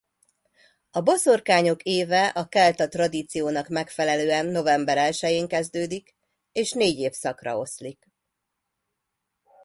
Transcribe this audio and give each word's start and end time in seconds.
A 0.91 1.01
boszorkányok 1.01 1.83
éve 1.83 2.27
a 2.27 2.47
kelta 2.47 2.87
tradíciónak 2.87 3.67
megfelelően 3.67 4.45
november 4.45 4.97
elsején 4.97 5.47
kezdődik 5.47 6.15
és 6.51 6.71
négy 6.71 6.97
évszakra 6.97 7.57
oszlik. 7.57 8.11